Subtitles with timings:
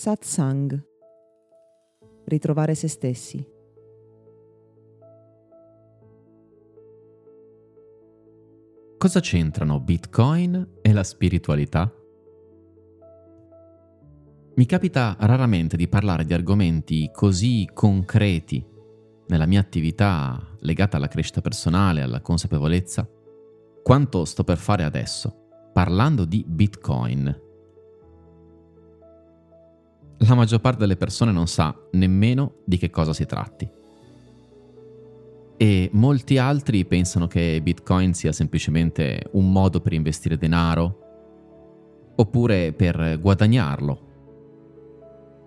[0.00, 0.82] Satsang.
[2.24, 3.46] Ritrovare se stessi.
[8.96, 11.92] Cosa c'entrano Bitcoin e la spiritualità?
[14.54, 18.66] Mi capita raramente di parlare di argomenti così concreti
[19.26, 23.06] nella mia attività legata alla crescita personale, alla consapevolezza,
[23.82, 27.48] quanto sto per fare adesso, parlando di Bitcoin.
[30.26, 33.68] La maggior parte delle persone non sa nemmeno di che cosa si tratti.
[35.56, 43.18] E molti altri pensano che Bitcoin sia semplicemente un modo per investire denaro oppure per
[43.18, 44.08] guadagnarlo.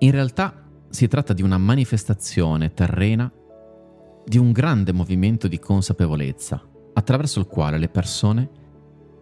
[0.00, 3.30] In realtà si tratta di una manifestazione terrena
[4.24, 8.50] di un grande movimento di consapevolezza attraverso il quale le persone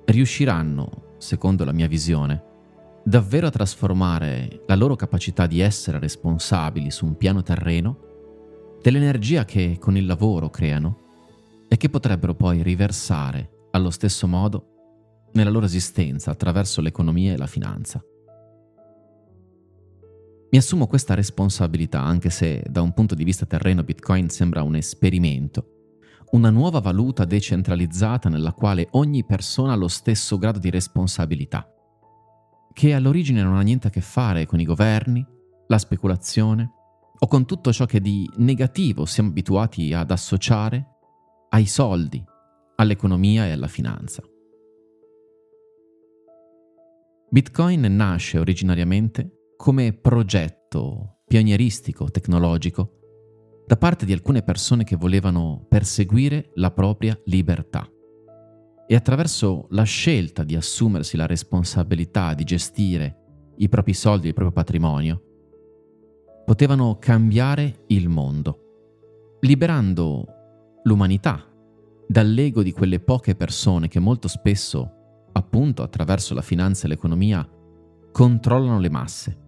[0.07, 2.43] riusciranno, secondo la mia visione,
[3.07, 8.79] davvero a trasformare la loro capacità di essere responsabili su un piano terreno?
[8.83, 11.05] Dell'energia che con il lavoro creano?
[11.69, 17.47] E che potrebbero poi riversare allo stesso modo nella loro esistenza attraverso l'economia e la
[17.47, 18.03] finanza.
[20.51, 24.75] Mi assumo questa responsabilità anche se da un punto di vista terreno Bitcoin sembra un
[24.75, 25.93] esperimento,
[26.33, 31.71] una nuova valuta decentralizzata nella quale ogni persona ha lo stesso grado di responsabilità,
[32.77, 35.27] che all'origine non ha niente a che fare con i governi,
[35.67, 36.71] la speculazione
[37.19, 40.87] o con tutto ciò che di negativo siamo abituati ad associare
[41.49, 42.23] ai soldi,
[42.75, 44.23] all'economia e alla finanza.
[47.31, 56.51] Bitcoin nasce originariamente come progetto pionieristico, tecnologico, da parte di alcune persone che volevano perseguire
[56.57, 57.89] la propria libertà.
[58.89, 63.25] E attraverso la scelta di assumersi la responsabilità di gestire
[63.57, 65.23] i propri soldi e il proprio patrimonio,
[66.45, 70.27] potevano cambiare il mondo, liberando
[70.85, 71.45] l'umanità
[72.07, 74.93] dall'ego di quelle poche persone che molto spesso,
[75.33, 77.49] appunto attraverso la finanza e l'economia,
[78.13, 79.39] controllano le masse.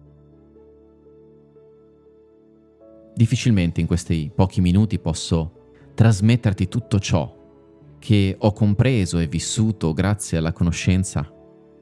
[3.15, 5.53] Difficilmente in questi pochi minuti posso
[5.93, 7.38] trasmetterti tutto ciò
[7.99, 11.31] che ho compreso e vissuto grazie alla conoscenza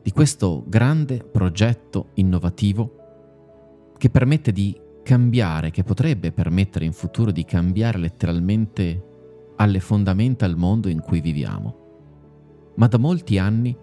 [0.02, 7.46] di questo grande progetto innovativo che permette di cambiare, che potrebbe permettere in futuro di
[7.46, 9.04] cambiare letteralmente
[9.58, 11.86] alle fondamenta il mondo in cui viviamo.
[12.76, 13.76] Ma da molti anni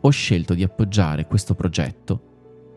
[0.00, 2.28] ho scelto di appoggiare questo progetto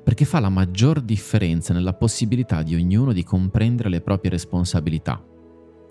[0.03, 5.23] perché fa la maggior differenza nella possibilità di ognuno di comprendere le proprie responsabilità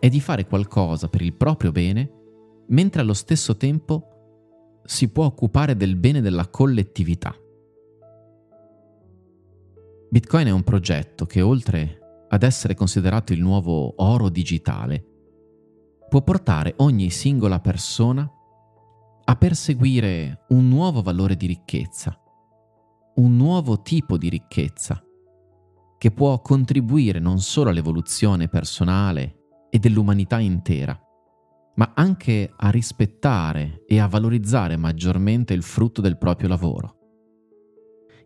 [0.01, 2.11] e di fare qualcosa per il proprio bene,
[2.71, 7.35] mentre allo stesso tempo si può occupare del bene della collettività.
[10.11, 15.05] Bitcoin è un progetto che oltre ad essere considerato il nuovo oro digitale,
[16.09, 18.29] può portare ogni singola persona
[19.25, 22.21] a perseguire un nuovo valore di ricchezza
[23.21, 25.03] un nuovo tipo di ricchezza
[25.99, 30.99] che può contribuire non solo all'evoluzione personale e dell'umanità intera,
[31.81, 36.97] ma anche a rispettare e a valorizzare maggiormente il frutto del proprio lavoro.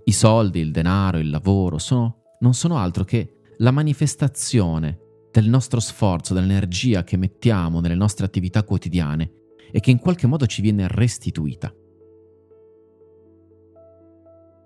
[0.06, 4.98] I soldi, il denaro, il lavoro sono, non sono altro che la manifestazione
[5.30, 9.30] del nostro sforzo, dell'energia che mettiamo nelle nostre attività quotidiane
[9.70, 11.72] e che in qualche modo ci viene restituita.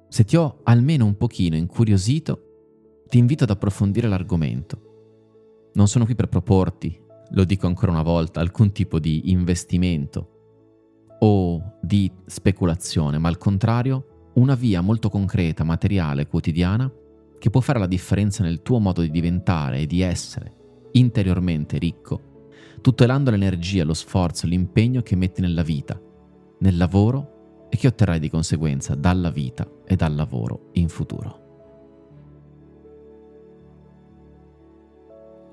[0.08, 5.70] Se ti ho almeno un pochino incuriosito, ti invito ad approfondire l'argomento.
[5.74, 10.36] Non sono qui per proporti, lo dico ancora una volta, alcun tipo di investimento
[11.20, 16.90] o di speculazione, ma al contrario una via molto concreta, materiale, quotidiana,
[17.38, 20.54] che può fare la differenza nel tuo modo di diventare e di essere
[20.92, 22.20] interiormente ricco,
[22.80, 26.00] tutelando l'energia, lo sforzo, l'impegno che metti nella vita,
[26.60, 31.47] nel lavoro e che otterrai di conseguenza dalla vita e dal lavoro in futuro.